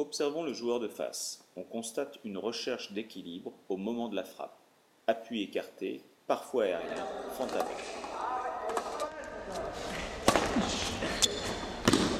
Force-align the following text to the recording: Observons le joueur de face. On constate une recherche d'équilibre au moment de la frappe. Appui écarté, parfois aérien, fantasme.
Observons 0.00 0.44
le 0.44 0.52
joueur 0.52 0.78
de 0.78 0.86
face. 0.86 1.44
On 1.56 1.64
constate 1.64 2.20
une 2.24 2.38
recherche 2.38 2.92
d'équilibre 2.92 3.52
au 3.68 3.76
moment 3.76 4.08
de 4.08 4.14
la 4.14 4.22
frappe. 4.22 4.56
Appui 5.08 5.42
écarté, 5.42 6.02
parfois 6.28 6.66
aérien, 6.66 7.04
fantasme. 7.36 8.07